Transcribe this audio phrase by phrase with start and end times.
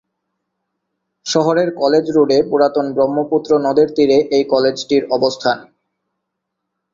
[1.25, 5.57] শহরের কলেজ রোডে পুরাতন ব্রহ্মপুত্র নদের তীরে এই কলেজটির অবস্থান।